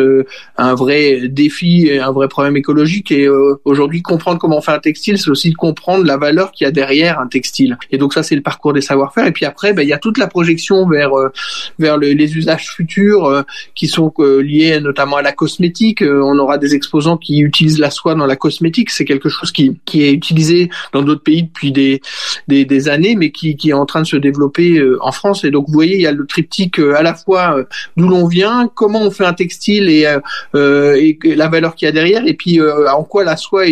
un 0.57 0.75
vrai 0.75 1.27
défi 1.27 1.87
et 1.87 1.99
un 1.99 2.11
vrai 2.11 2.27
problème 2.27 2.57
écologique. 2.57 3.11
Et 3.11 3.27
aujourd'hui, 3.65 4.01
comprendre 4.01 4.39
comment 4.39 4.57
on 4.57 4.61
fait 4.61 4.71
un 4.71 4.79
textile, 4.79 5.17
c'est 5.17 5.29
aussi 5.29 5.49
de 5.49 5.55
comprendre 5.55 6.05
la 6.05 6.17
valeur 6.17 6.51
qu'il 6.51 6.65
y 6.65 6.67
a 6.67 6.71
derrière 6.71 7.19
un 7.19 7.27
textile. 7.27 7.77
Et 7.91 7.97
donc 7.97 8.13
ça, 8.13 8.23
c'est 8.23 8.35
le 8.35 8.41
parcours 8.41 8.73
des 8.73 8.81
savoir-faire. 8.81 9.25
Et 9.25 9.31
puis 9.31 9.45
après, 9.45 9.73
ben, 9.73 9.83
il 9.83 9.89
y 9.89 9.93
a 9.93 9.97
toute 9.97 10.17
la 10.17 10.27
projection 10.27 10.87
vers 10.87 11.13
euh, 11.13 11.29
vers 11.77 11.97
les 11.97 12.37
usages 12.37 12.67
futurs 12.67 13.25
euh, 13.25 13.43
qui 13.75 13.87
sont 13.87 14.13
euh, 14.19 14.41
liés 14.41 14.79
notamment 14.79 15.17
à 15.17 15.21
la 15.21 15.31
cosmétique. 15.31 16.03
On 16.11 16.37
aura 16.39 16.57
des 16.57 16.75
exposants 16.75 17.17
qui 17.17 17.39
utilisent 17.39 17.79
la 17.79 17.89
soie 17.89 18.15
dans 18.15 18.25
la 18.25 18.35
cosmétique. 18.35 18.89
C'est 18.89 19.05
quelque 19.05 19.29
chose 19.29 19.51
qui 19.51 19.77
qui 19.85 20.03
est 20.03 20.11
utilisé 20.11 20.69
dans 20.93 21.01
d'autres 21.01 21.23
pays 21.23 21.43
depuis 21.43 21.71
des, 21.71 22.01
des, 22.47 22.65
des 22.65 22.89
années, 22.89 23.15
mais 23.15 23.31
qui 23.31 23.55
qui 23.55 23.69
est 23.69 23.73
en 23.73 23.85
train 23.85 24.01
de 24.01 24.07
se 24.07 24.17
développer 24.17 24.81
en 25.01 25.11
France. 25.11 25.43
Et 25.43 25.51
donc 25.51 25.67
vous 25.67 25.73
voyez, 25.73 25.95
il 25.95 26.01
y 26.01 26.07
a 26.07 26.11
le 26.11 26.25
triptyque 26.25 26.79
à 26.79 27.01
la 27.01 27.13
fois 27.13 27.57
d'où 27.97 28.07
l'on 28.07 28.27
vient, 28.27 28.69
comment 28.73 29.01
on 29.01 29.11
fait 29.11 29.25
un 29.25 29.33
textile 29.33 29.89
et, 29.89 30.07
et 30.53 31.35
la 31.35 31.47
valeur 31.47 31.75
qu'il 31.75 31.85
y 31.85 31.89
a 31.89 31.91
derrière, 31.91 32.25
et 32.25 32.33
puis 32.33 32.59
en 32.61 33.03
quoi 33.03 33.23
la 33.23 33.37
soie, 33.37 33.65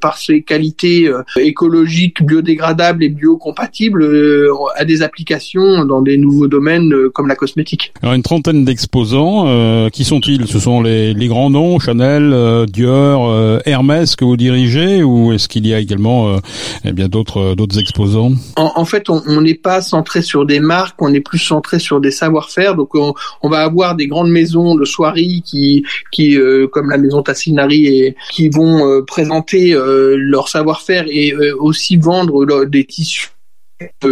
par 0.00 0.18
ses 0.18 0.42
qualités 0.42 1.08
euh, 1.08 1.22
écologique, 1.36 2.22
biodégradable 2.22 3.04
et 3.04 3.08
biocompatible 3.08 4.02
euh, 4.02 4.50
à 4.76 4.84
des 4.84 5.02
applications 5.02 5.84
dans 5.84 6.02
des 6.02 6.16
nouveaux 6.16 6.48
domaines 6.48 6.92
euh, 6.92 7.10
comme 7.10 7.28
la 7.28 7.36
cosmétique. 7.36 7.92
Alors 8.02 8.14
une 8.14 8.22
trentaine 8.22 8.64
d'exposants, 8.64 9.88
qui 9.90 10.04
sont-ils? 10.04 10.46
Ce 10.46 10.58
sont 10.58 10.80
les, 10.80 11.14
les, 11.14 11.28
grands 11.28 11.50
noms, 11.50 11.67
Chanel, 11.78 12.66
Dior, 12.68 13.60
Hermès 13.64 14.16
que 14.16 14.24
vous 14.24 14.36
dirigez, 14.36 15.02
ou 15.02 15.32
est-ce 15.32 15.48
qu'il 15.48 15.66
y 15.66 15.74
a 15.74 15.78
également 15.78 16.38
eh 16.84 16.92
bien 16.92 17.08
d'autres 17.08 17.54
d'autres 17.54 17.78
exposants? 17.78 18.32
En, 18.56 18.72
en, 18.74 18.84
fait, 18.84 19.10
on 19.10 19.40
n'est 19.40 19.54
pas 19.54 19.80
centré 19.80 20.22
sur 20.22 20.46
des 20.46 20.60
marques, 20.60 21.00
on 21.00 21.12
est 21.12 21.20
plus 21.20 21.38
centré 21.38 21.78
sur 21.78 22.00
des 22.00 22.10
savoir-faire. 22.10 22.74
Donc 22.74 22.94
on, 22.94 23.12
on, 23.42 23.48
va 23.48 23.60
avoir 23.60 23.94
des 23.94 24.06
grandes 24.06 24.30
maisons 24.30 24.74
de 24.74 24.84
soierie 24.84 25.42
qui 25.44 25.84
qui 26.10 26.38
comme 26.72 26.90
la 26.90 26.98
maison 26.98 27.22
Tassinari 27.22 27.86
et 27.86 28.16
qui 28.32 28.48
vont 28.48 29.02
présenter 29.06 29.76
leur 30.16 30.48
savoir-faire 30.48 31.04
et 31.08 31.32
euh, 31.32 31.54
aussi 31.58 31.96
vendre 31.96 32.64
des 32.64 32.84
tissus 32.84 33.28
euh, 33.28 33.37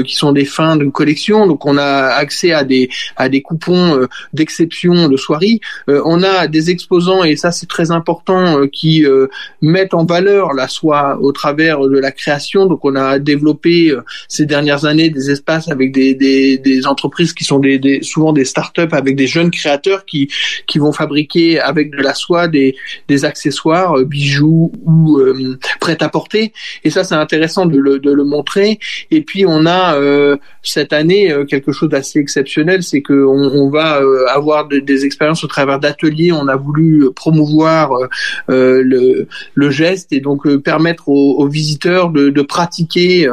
qui 0.04 0.14
sont 0.14 0.32
des 0.32 0.44
fins 0.44 0.76
de 0.76 0.84
collection. 0.86 1.46
Donc 1.46 1.66
on 1.66 1.76
a 1.76 2.08
accès 2.14 2.52
à 2.52 2.64
des 2.64 2.88
à 3.16 3.28
des 3.28 3.42
coupons 3.42 3.96
euh, 3.96 4.06
d'exception 4.32 5.08
de 5.08 5.16
soirée. 5.16 5.60
Euh, 5.88 6.02
on 6.04 6.22
a 6.22 6.46
des 6.46 6.70
exposants 6.70 7.24
et 7.24 7.36
ça 7.36 7.50
c'est 7.50 7.68
très 7.68 7.90
important 7.90 8.66
qui 8.72 9.04
mettent 9.60 9.94
en 9.94 10.04
valeur 10.04 10.52
la 10.52 10.68
soie 10.68 11.18
au 11.20 11.32
travers 11.32 11.80
de 11.80 11.98
la 11.98 12.12
création. 12.12 12.66
Donc 12.66 12.84
on 12.84 12.94
a 12.94 13.18
développé 13.18 13.94
ces 14.28 14.46
dernières 14.46 14.84
années 14.84 15.10
des 15.10 15.30
espaces 15.30 15.68
avec 15.68 15.92
des 15.92 16.14
des, 16.14 16.58
des 16.58 16.86
entreprises 16.86 17.32
qui 17.32 17.44
sont 17.44 17.58
des, 17.58 17.78
des 17.78 18.02
souvent 18.02 18.32
des 18.32 18.44
start-up 18.44 18.92
avec 18.92 19.16
des 19.16 19.26
jeunes 19.26 19.50
créateurs 19.50 20.04
qui 20.04 20.30
qui 20.66 20.78
vont 20.78 20.92
fabriquer 20.92 21.60
avec 21.60 21.90
de 21.90 22.02
la 22.02 22.14
soie 22.14 22.48
des 22.48 22.76
des 23.08 23.24
accessoires, 23.24 23.98
bijoux 24.04 24.72
ou 24.84 25.20
prêt 25.80 25.98
à 26.00 26.08
porter. 26.08 26.52
Et 26.84 26.90
ça 26.90 27.04
c'est 27.04 27.14
intéressant 27.14 27.66
de 27.66 27.78
le 27.78 27.98
de 27.98 28.12
le 28.12 28.24
montrer. 28.24 28.78
Et 29.10 29.22
puis 29.22 29.44
on 29.46 29.55
on 29.56 29.66
a 29.66 29.96
cette 30.62 30.92
année 30.92 31.32
quelque 31.48 31.72
chose 31.72 31.88
d'assez 31.88 32.18
exceptionnel, 32.18 32.82
c'est 32.82 33.02
que 33.02 33.24
on, 33.26 33.70
va 33.70 34.00
avoir 34.32 34.68
des 34.68 35.04
expériences 35.04 35.44
au 35.44 35.46
travers 35.46 35.78
d'ateliers. 35.78 36.32
On 36.32 36.48
a 36.48 36.56
voulu 36.56 37.08
promouvoir 37.14 37.90
le, 38.48 39.26
le, 39.54 39.70
geste 39.70 40.12
et 40.12 40.20
donc 40.20 40.48
permettre 40.58 41.08
aux, 41.08 41.48
visiteurs 41.48 42.10
de, 42.10 42.30
de 42.30 42.42
pratiquer 42.42 43.28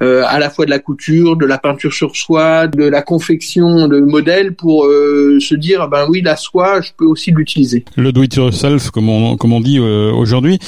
à 0.00 0.38
la 0.38 0.50
fois 0.50 0.64
de 0.64 0.70
la 0.70 0.78
couture, 0.78 1.36
de 1.36 1.46
la 1.46 1.58
peinture 1.58 1.92
sur 1.92 2.16
soie, 2.16 2.66
de 2.66 2.84
la 2.84 3.02
confection 3.02 3.88
de 3.88 4.00
modèles 4.00 4.54
pour 4.54 4.84
se 4.84 5.54
dire 5.54 5.88
ben 5.88 6.06
oui 6.08 6.22
la 6.22 6.36
soie 6.36 6.80
je 6.80 6.90
peux 6.96 7.06
aussi 7.06 7.30
l'utiliser. 7.30 7.84
Le 7.96 8.12
do 8.12 8.22
it 8.22 8.34
yourself 8.34 8.90
comme 8.90 9.08
on 9.08 9.36
comme 9.36 9.52
on 9.52 9.60
dit 9.60 9.78
aujourd'hui. 9.78 10.58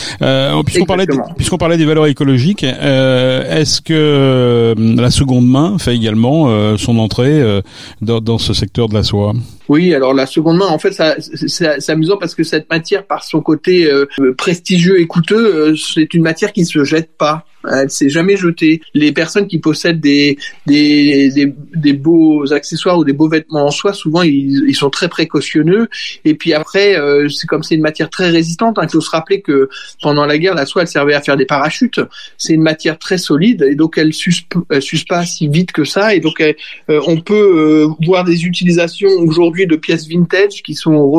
puisqu'on 0.66 0.86
parlait 0.86 1.06
puisqu'on 1.36 1.58
parlait 1.58 1.76
des 1.76 1.86
valeurs 1.86 2.06
écologiques, 2.06 2.64
est-ce 2.64 3.80
que 3.80 4.74
la 5.02 5.10
seconde 5.10 5.46
main 5.46 5.78
fait 5.78 5.94
également 5.94 6.76
son 6.76 6.98
entrée 6.98 7.62
dans, 8.00 8.20
dans 8.20 8.38
ce 8.38 8.52
secteur 8.52 8.88
de 8.88 8.94
la 8.94 9.02
soie 9.02 9.34
oui, 9.68 9.94
alors 9.94 10.12
la 10.12 10.26
seconde 10.26 10.58
main, 10.58 10.66
en 10.66 10.78
fait, 10.78 10.92
c'est 11.18 11.90
amusant 11.90 12.16
parce 12.18 12.34
que 12.34 12.42
cette 12.42 12.68
matière, 12.70 13.06
par 13.06 13.24
son 13.24 13.40
côté 13.40 13.86
euh, 13.86 14.06
prestigieux 14.36 15.00
et 15.00 15.06
coûteux, 15.06 15.70
euh, 15.70 15.76
c'est 15.76 16.12
une 16.12 16.22
matière 16.22 16.52
qui 16.52 16.60
ne 16.60 16.66
se 16.66 16.84
jette 16.84 17.16
pas. 17.16 17.46
Elle 17.70 17.90
s'est 17.90 18.08
jamais 18.08 18.36
jetée. 18.36 18.80
Les 18.94 19.12
personnes 19.12 19.46
qui 19.46 19.58
possèdent 19.58 20.00
des, 20.00 20.38
des, 20.66 21.30
des, 21.30 21.54
des, 21.74 21.92
beaux 21.92 22.52
accessoires 22.52 22.98
ou 22.98 23.04
des 23.04 23.12
beaux 23.12 23.28
vêtements 23.28 23.66
en 23.66 23.70
soie, 23.70 23.92
souvent 23.92 24.22
ils, 24.22 24.64
ils 24.68 24.74
sont 24.74 24.90
très 24.90 25.08
précautionneux. 25.08 25.88
Et 26.24 26.34
puis 26.34 26.52
après, 26.52 26.98
euh, 26.98 27.28
c'est 27.28 27.46
comme 27.46 27.62
c'est 27.62 27.74
une 27.74 27.82
matière 27.82 28.10
très 28.10 28.30
résistante. 28.30 28.78
Hein, 28.78 28.82
il 28.84 28.90
faut 28.90 29.00
se 29.00 29.10
rappeler 29.10 29.40
que 29.40 29.68
pendant 30.02 30.26
la 30.26 30.38
guerre, 30.38 30.54
la 30.54 30.66
soie 30.66 30.82
elle 30.82 30.88
servait 30.88 31.14
à 31.14 31.20
faire 31.20 31.36
des 31.36 31.46
parachutes. 31.46 32.00
C'est 32.38 32.54
une 32.54 32.62
matière 32.62 32.98
très 32.98 33.18
solide 33.18 33.62
et 33.62 33.74
donc 33.74 33.98
elle 33.98 34.12
s'use 34.12 34.44
pas 35.08 35.24
si 35.26 35.48
vite 35.48 35.72
que 35.72 35.84
ça. 35.84 36.14
Et 36.14 36.20
donc 36.20 36.42
on 36.88 37.20
peut 37.20 37.86
voir 38.04 38.24
des 38.24 38.44
utilisations 38.44 39.10
aujourd'hui 39.18 39.66
de 39.66 39.76
pièces 39.76 40.06
vintage 40.08 40.62
qui 40.62 40.74
sont 40.74 41.10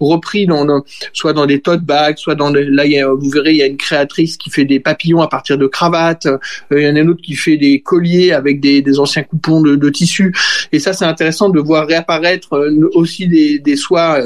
repris 0.00 0.46
dans, 0.46 0.82
soit 1.12 1.32
dans 1.32 1.46
des 1.46 1.60
tote 1.60 1.82
bags, 1.82 2.18
soit 2.18 2.34
dans 2.34 2.50
là 2.50 2.84
vous 3.14 3.30
verrez 3.30 3.52
il 3.52 3.56
y 3.56 3.62
a 3.62 3.66
une 3.66 3.76
créatrice 3.76 4.36
qui 4.36 4.50
fait 4.50 4.64
des 4.64 4.80
papillons 4.80 5.20
à 5.20 5.28
partir 5.28 5.58
de 5.58 5.66
cravates, 5.78 6.26
euh, 6.26 6.38
il 6.72 6.82
y 6.82 6.88
en 6.88 6.96
a 6.96 7.00
une 7.00 7.10
autre 7.10 7.22
qui 7.22 7.34
fait 7.34 7.56
des 7.56 7.80
colliers 7.80 8.32
avec 8.32 8.60
des, 8.60 8.98
anciens 8.98 9.22
coupons 9.22 9.60
de, 9.60 9.88
tissu 9.90 10.34
et 10.72 10.78
ça 10.80 10.92
c'est 10.92 11.04
intéressant 11.04 11.48
de 11.50 11.60
voir 11.60 11.86
réapparaître 11.86 12.54
euh, 12.54 12.90
aussi 12.94 13.26
des, 13.28 13.58
des 13.58 13.76
soies 13.76 14.18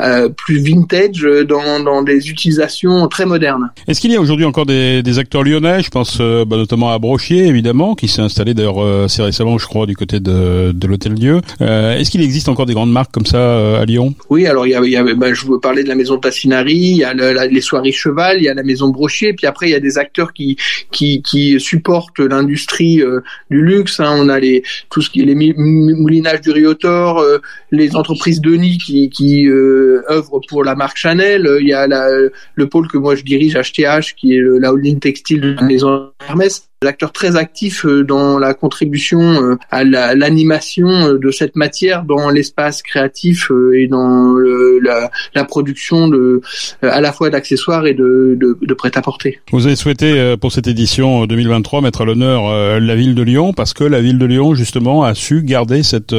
euh, 0.00 0.28
plus 0.30 0.58
vintage 0.58 1.26
dans, 1.48 2.02
des 2.02 2.30
utilisations 2.30 3.06
très 3.08 3.26
modernes. 3.26 3.70
Est-ce 3.86 4.00
qu'il 4.00 4.12
y 4.12 4.16
a 4.16 4.20
aujourd'hui 4.20 4.44
encore 4.44 4.66
des, 4.66 5.18
acteurs 5.18 5.42
lyonnais? 5.42 5.82
Je 5.82 5.90
pense 5.90 6.18
bah, 6.18 6.56
notamment 6.56 6.90
à 6.92 6.98
Brochier 6.98 7.46
évidemment 7.46 7.94
qui 7.94 8.08
s'est 8.08 8.22
installé 8.22 8.54
d'ailleurs 8.54 8.80
assez 9.04 9.22
récemment 9.22 9.56
je 9.58 9.66
crois 9.66 9.86
du 9.86 9.96
côté 9.96 10.20
de, 10.20 10.72
de 10.72 10.86
l'hôtel 10.86 11.14
Dieu. 11.14 11.40
Est-ce 11.60 12.10
qu'il 12.10 12.22
existe 12.22 12.48
encore 12.48 12.66
des 12.66 12.74
grandes 12.74 12.92
marques 12.92 13.12
comme 13.12 13.26
ça 13.26 13.38
euh, 13.38 13.80
à 13.80 13.84
Lyon? 13.84 14.14
Oui, 14.30 14.46
alors 14.46 14.66
il 14.66 14.70
y 14.70 14.74
a, 14.74 14.80
il 14.84 14.90
y 14.90 14.96
a 14.96 15.02
bah, 15.14 15.32
je 15.32 15.46
veux 15.46 15.60
parler 15.60 15.82
de 15.82 15.88
la 15.88 15.94
maison 15.94 16.18
Tassinari, 16.18 16.74
il 16.74 16.96
y 16.96 17.04
a 17.04 17.14
les 17.14 17.60
soirées 17.60 17.92
Cheval, 17.92 18.38
il 18.38 18.44
y 18.44 18.48
a 18.48 18.54
la 18.54 18.62
maison 18.62 18.88
Brochier, 18.88 19.32
puis 19.32 19.46
après 19.46 19.68
il 19.68 19.72
y 19.72 19.74
a 19.74 19.80
des 19.80 19.98
acteurs 19.98 20.32
qui 20.32 20.56
qui, 20.90 21.22
qui 21.22 21.58
supportent 21.60 22.20
l'industrie 22.20 23.02
euh, 23.02 23.20
du 23.50 23.62
luxe. 23.62 24.00
Hein. 24.00 24.16
On 24.18 24.28
a 24.28 24.38
les 24.38 24.62
tout 24.90 25.02
ce 25.02 25.10
qui 25.10 25.22
est 25.22 25.24
les 25.24 25.34
moulinages 25.34 26.40
du 26.40 26.50
Riotor, 26.50 27.18
euh, 27.18 27.38
les 27.70 27.96
entreprises 27.96 28.40
de 28.40 28.54
nid 28.54 28.78
qui 28.78 29.10
qui 29.10 29.46
œuvrent 29.48 30.40
pour 30.48 30.64
la 30.64 30.74
marque 30.74 30.96
Chanel. 30.96 31.48
Il 31.60 31.68
y 31.68 31.72
a 31.72 31.86
la, 31.86 32.08
le 32.54 32.68
pôle 32.68 32.88
que 32.88 32.98
moi 32.98 33.14
je 33.14 33.22
dirige, 33.22 33.54
HTH, 33.54 34.14
qui 34.16 34.34
est 34.34 34.40
la 34.40 34.72
holding 34.72 35.00
textile 35.00 35.40
de 35.40 35.52
la 35.54 35.62
maison 35.62 36.10
Hermès 36.28 36.68
des 36.80 36.88
acteurs 36.88 37.12
très 37.12 37.34
actifs 37.34 37.84
euh, 37.84 38.04
dans 38.04 38.38
la 38.38 38.54
contribution 38.54 39.20
euh, 39.20 39.56
à 39.70 39.82
l'animation 39.82 40.86
euh, 40.88 41.18
de 41.18 41.32
cette 41.32 41.56
matière 41.56 42.04
dans 42.04 42.30
l'espace 42.30 42.82
créatif 42.82 43.50
et 43.74 43.88
dans 43.88 44.36
la, 44.82 45.10
la, 45.34 45.44
production 45.44 46.06
de 46.08 46.40
à 46.82 47.00
la 47.00 47.12
fois 47.12 47.30
d'accessoires 47.30 47.86
et 47.86 47.94
de, 47.94 48.36
de, 48.38 48.56
de 48.60 48.74
prêt-à-porter. 48.74 49.40
Vous 49.50 49.66
avez 49.66 49.74
souhaité 49.74 50.36
pour 50.40 50.52
cette 50.52 50.66
édition 50.68 51.26
2023 51.26 51.80
mettre 51.80 52.02
à 52.02 52.04
l'honneur 52.04 52.80
la 52.80 52.96
ville 52.96 53.14
de 53.14 53.22
Lyon 53.22 53.52
parce 53.52 53.72
que 53.72 53.84
la 53.84 54.00
ville 54.00 54.18
de 54.18 54.26
Lyon 54.26 54.54
justement 54.54 55.04
a 55.04 55.14
su 55.14 55.42
garder 55.42 55.82
cette 55.82 56.14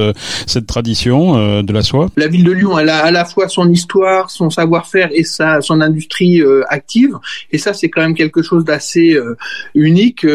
cette 0.47 0.65
tradition 0.67 1.61
de 1.61 1.73
la 1.73 1.81
soie. 1.81 2.07
La 2.17 2.27
ville 2.27 2.43
de 2.43 2.51
Lyon 2.51 2.77
elle 2.79 2.89
a 2.89 2.97
à 2.97 3.11
la 3.11 3.25
fois 3.25 3.47
son 3.47 3.69
histoire, 3.69 4.29
son 4.29 4.49
savoir-faire 4.49 5.09
et 5.13 5.23
sa 5.23 5.61
son 5.61 5.79
industrie 5.81 6.41
active 6.69 7.15
et 7.51 7.57
ça 7.57 7.73
c'est 7.73 7.89
quand 7.89 8.01
même 8.01 8.15
quelque 8.15 8.41
chose 8.41 8.65
d'assez 8.65 9.17
unique 9.75 10.25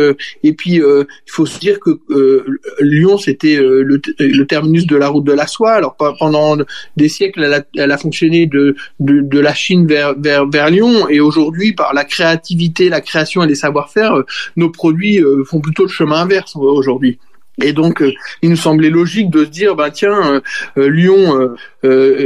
et 0.43 0.53
puis, 0.53 0.81
euh, 0.81 1.05
il 1.27 1.31
faut 1.31 1.47
se 1.47 1.59
dire 1.59 1.81
que 1.81 1.91
euh, 2.11 2.45
Lyon, 2.81 3.19
c'était 3.19 3.57
euh, 3.57 3.83
le, 3.83 4.47
terminus 4.47 4.87
de 4.87 4.97
la 4.97 5.09
route 5.09 5.25
de 5.25 5.33
la 5.33 5.47
soie. 5.47 5.73
Alors 5.73 5.97
pendant 5.97 6.57
des 6.97 7.09
siècles, 7.09 7.45
elle 7.45 7.55
a, 7.55 7.63
elle 7.77 7.93
a 7.93 7.99
fonctionné 7.99 8.47
de, 8.47 8.77
de, 9.01 9.21
de, 9.21 9.41
la 9.41 9.55
Chine 9.55 9.87
vers, 9.87 10.15
vers, 10.19 10.47
vers 10.49 10.71
Lyon. 10.71 11.09
Et 11.09 11.21
aujourd'hui, 11.21 11.73
par 11.73 11.95
la 11.95 12.05
créativité, 12.05 12.89
la 12.89 13.01
création 13.01 13.43
et 13.43 13.47
les 13.47 13.55
savoir-faire, 13.55 14.23
nos 14.57 14.71
produits 14.71 15.21
font 15.47 15.61
plutôt 15.61 15.85
le 15.85 15.89
chemin 15.89 16.23
inverse 16.23 16.57
aujourd'hui. 16.57 17.19
Et 17.63 17.73
donc, 17.73 18.03
il 18.43 18.51
nous 18.51 18.57
semblait 18.57 18.91
logique 18.91 19.31
de 19.31 19.45
se 19.45 19.51
dire, 19.51 19.77
ben 19.77 19.91
tiens, 19.91 20.43
Lyon, 20.77 21.55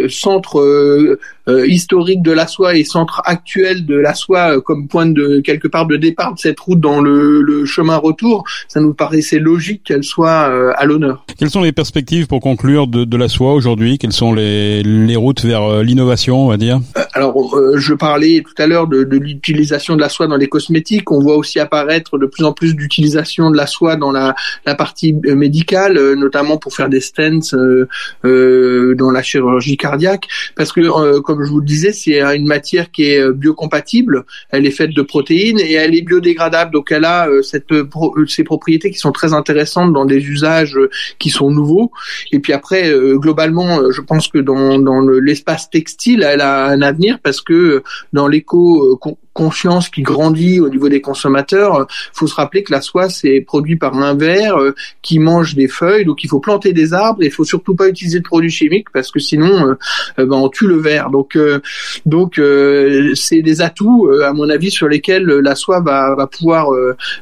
centre 0.09 0.61
euh, 0.61 1.67
historique 1.67 2.23
de 2.23 2.31
la 2.31 2.47
soie 2.47 2.77
et 2.77 2.85
centre 2.85 3.23
actuel 3.25 3.87
de 3.87 3.97
la 3.97 4.15
soie 4.15 4.57
euh, 4.57 4.61
comme 4.61 4.87
point 4.87 5.07
de 5.07 5.41
quelque 5.41 5.67
part 5.67 5.87
de 5.87 5.97
départ 5.97 6.35
de 6.35 6.39
cette 6.39 6.61
route 6.61 6.79
dans 6.79 7.01
le, 7.01 7.41
le 7.41 7.65
chemin 7.65 7.97
retour, 7.97 8.45
ça 8.69 8.81
nous 8.81 8.95
paraissait 8.95 9.39
logique 9.39 9.83
qu'elle 9.85 10.05
soit 10.05 10.49
euh, 10.51 10.73
à 10.77 10.85
l'honneur. 10.85 11.25
Quelles 11.39 11.51
sont 11.51 11.63
les 11.63 11.73
perspectives 11.73 12.27
pour 12.27 12.41
conclure 12.41 12.87
de, 12.87 13.05
de 13.05 13.17
la 13.17 13.29
soie 13.29 13.55
aujourd'hui? 13.55 13.99
Quelles 13.99 14.13
sont 14.13 14.33
les, 14.33 14.83
les 14.83 15.17
routes 15.17 15.43
vers 15.45 15.83
l'innovation, 15.83 16.45
on 16.45 16.49
va 16.49 16.57
dire? 16.57 16.81
Alors, 17.15 17.59
je 17.77 17.95
parlais 17.95 18.43
tout 18.43 18.63
à 18.63 18.67
l'heure 18.67 18.87
de, 18.87 19.03
de 19.03 19.17
l'utilisation 19.17 19.97
de 19.97 20.01
la 20.01 20.09
soie 20.09 20.27
dans 20.29 20.37
les 20.37 20.49
cosmétiques. 20.49 21.11
On 21.11 21.21
voit 21.21 21.37
aussi 21.37 21.59
apparaître 21.59 22.19
de 22.19 22.27
plus 22.27 22.45
en 22.45 22.53
plus 22.53 22.77
d'utilisation 22.77 23.51
de 23.51 23.57
la 23.57 23.67
soie 23.67 23.97
dans 23.97 24.13
la, 24.13 24.35
la 24.67 24.75
partie 24.75 25.15
médicale, 25.15 25.99
notamment 26.15 26.59
pour 26.59 26.75
faire 26.75 26.89
des 26.89 27.01
stents 27.01 27.57
euh, 27.57 28.95
dans 28.95 29.11
la 29.11 29.23
chirurgie 29.23 29.48
cardiaque, 29.77 30.27
parce 30.57 30.73
que 30.73 31.21
comme 31.21 31.39
comme 31.39 31.47
je 31.47 31.53
vous 31.53 31.61
le 31.61 31.67
disais, 31.67 31.93
c'est 31.93 32.21
une 32.21 32.49
matière 32.49 32.91
qui 32.91 33.05
est 33.05 33.21
euh, 33.21 33.33
biocompatible. 33.33 34.25
Elle 34.51 34.67
est 34.67 34.73
faite 34.73 34.91
de 34.91 35.03
protéines 35.03 35.61
et 35.61 35.75
elle 35.75 35.95
est 35.95 36.03
biodégradable. 36.03 36.73
Donc 36.73 36.91
elle 36.91 37.05
a 37.05 37.29
euh, 37.29 37.43
cette, 37.43 37.71
euh, 37.71 37.87
ces 38.27 38.43
propriétés 38.43 38.91
qui 38.91 38.99
sont 38.99 39.13
très 39.13 39.35
intéressantes 39.35 39.93
dans 39.93 40.05
des 40.05 40.19
usages 40.19 40.77
qui 41.21 41.31
sont 41.31 41.53
nouveaux. 41.53 41.93
Et 42.33 42.41
puis 42.41 42.53
après, 42.53 42.93
globalement, 43.15 43.91
je 43.93 44.01
pense 44.01 44.27
que 44.29 44.39
dans, 44.39 44.79
dans 44.79 45.01
l'espace 45.01 45.71
textile, 45.71 46.25
elle 46.29 46.41
a 46.41 46.67
un 46.67 46.83
avenir 46.83 47.21
parce 47.23 47.41
que 47.41 47.85
dans 48.13 48.27
l'éco 48.27 48.99
conscience 49.43 49.89
qui 49.89 50.03
grandit 50.03 50.59
au 50.61 50.69
niveau 50.69 50.89
des 50.89 51.01
consommateurs. 51.01 51.87
Il 52.15 52.19
faut 52.19 52.27
se 52.27 52.35
rappeler 52.35 52.63
que 52.65 52.73
la 52.73 52.81
soie 52.81 53.09
c'est 53.09 53.41
produit 53.41 53.77
par 53.77 53.95
un 53.95 54.15
ver 54.15 54.57
qui 55.03 55.19
mange 55.19 55.55
des 55.55 55.69
feuilles, 55.69 56.05
donc 56.05 56.25
il 56.25 56.29
faut 56.29 56.41
planter 56.41 56.73
des 56.73 56.89
arbres 56.93 57.23
et 57.23 57.27
il 57.27 57.33
faut 57.39 57.49
surtout 57.55 57.77
pas 57.81 57.89
utiliser 57.89 58.19
de 58.19 58.25
produits 58.25 58.51
chimiques 58.51 58.91
parce 58.93 59.11
que 59.13 59.21
sinon 59.21 59.77
ben, 60.17 60.33
on 60.33 60.49
tue 60.49 60.67
le 60.67 60.79
ver. 60.79 61.11
Donc 61.11 61.37
euh, 61.37 61.61
donc 62.07 62.39
euh, 62.39 63.15
c'est 63.15 63.43
des 63.43 63.61
atouts 63.61 64.09
euh, 64.09 64.29
à 64.29 64.33
mon 64.33 64.49
avis 64.49 64.71
sur 64.71 64.89
lesquels 64.89 65.25
la 65.25 65.55
soie 65.55 65.81
va, 65.81 66.27
pouvoir 66.27 66.69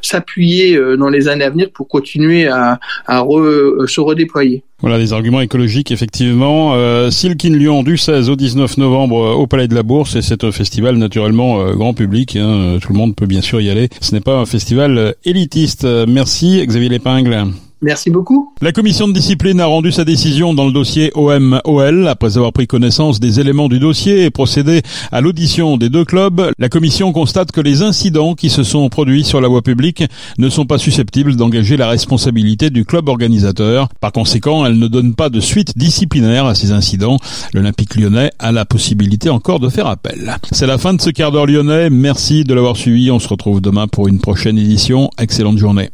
s'appuyer 0.02 0.78
dans 0.96 1.08
les 1.08 1.28
années 1.28 1.44
à 1.44 1.50
venir 1.50 1.70
pour 1.72 1.88
continuer 1.88 2.48
à 2.48 2.78
se 3.06 4.00
redéployer. 4.00 4.62
Voilà 4.80 4.98
des 4.98 5.12
arguments 5.12 5.40
écologiques 5.40 5.90
effectivement. 5.90 6.74
Euh, 6.74 7.10
Lyon 7.44 7.82
du 7.82 7.96
16 7.96 8.28
au 8.28 8.36
19 8.36 8.76
novembre 8.76 9.36
au 9.36 9.46
Palais 9.46 9.68
de 9.68 9.74
la 9.74 9.82
Bourse 9.82 10.16
et 10.16 10.22
c'est 10.22 10.44
un 10.44 10.52
festival 10.52 10.96
naturellement 10.96 11.72
grand 11.74 11.94
public. 11.94 12.36
Hein, 12.36 12.78
tout 12.80 12.92
le 12.92 12.98
monde 12.98 13.16
peut 13.16 13.26
bien 13.26 13.40
sûr 13.40 13.60
y 13.60 13.70
aller. 13.70 13.88
Ce 14.00 14.14
n'est 14.14 14.20
pas 14.20 14.38
un 14.38 14.46
festival 14.46 15.14
élitiste. 15.24 15.86
Merci 16.06 16.64
Xavier 16.66 16.90
Lépingle. 16.90 17.52
Merci 17.82 18.08
beaucoup. 18.08 18.54
La 18.62 18.72
commission 18.72 19.06
de 19.06 19.12
discipline 19.12 19.60
a 19.60 19.66
rendu 19.66 19.92
sa 19.92 20.04
décision 20.04 20.54
dans 20.54 20.64
le 20.64 20.72
dossier 20.72 21.12
OM-OL. 21.14 22.08
Après 22.08 22.38
avoir 22.38 22.52
pris 22.54 22.66
connaissance 22.66 23.20
des 23.20 23.38
éléments 23.38 23.68
du 23.68 23.78
dossier 23.78 24.24
et 24.24 24.30
procédé 24.30 24.80
à 25.12 25.20
l'audition 25.20 25.76
des 25.76 25.90
deux 25.90 26.06
clubs, 26.06 26.50
la 26.58 26.68
commission 26.70 27.12
constate 27.12 27.52
que 27.52 27.60
les 27.60 27.82
incidents 27.82 28.34
qui 28.34 28.48
se 28.48 28.62
sont 28.62 28.88
produits 28.88 29.24
sur 29.24 29.42
la 29.42 29.48
voie 29.48 29.60
publique 29.60 30.04
ne 30.38 30.48
sont 30.48 30.64
pas 30.64 30.78
susceptibles 30.78 31.36
d'engager 31.36 31.76
la 31.76 31.88
responsabilité 31.88 32.70
du 32.70 32.86
club 32.86 33.10
organisateur. 33.10 33.88
Par 34.00 34.12
conséquent, 34.12 34.64
elle 34.64 34.78
ne 34.78 34.88
donne 34.88 35.14
pas 35.14 35.28
de 35.28 35.40
suite 35.40 35.76
disciplinaire 35.76 36.46
à 36.46 36.54
ces 36.54 36.72
incidents. 36.72 37.18
L'Olympique 37.52 37.94
lyonnais 37.94 38.30
a 38.38 38.52
la 38.52 38.64
possibilité 38.64 39.28
encore 39.28 39.60
de 39.60 39.68
faire 39.68 39.86
appel. 39.86 40.36
C'est 40.50 40.66
la 40.66 40.78
fin 40.78 40.94
de 40.94 41.00
ce 41.02 41.10
quart 41.10 41.30
d'heure 41.30 41.46
lyonnais. 41.46 41.90
Merci 41.90 42.44
de 42.44 42.54
l'avoir 42.54 42.76
suivi. 42.76 43.10
On 43.10 43.18
se 43.18 43.28
retrouve 43.28 43.60
demain 43.60 43.86
pour 43.86 44.08
une 44.08 44.18
prochaine 44.18 44.56
édition. 44.56 45.10
Excellente 45.18 45.58
journée. 45.58 45.84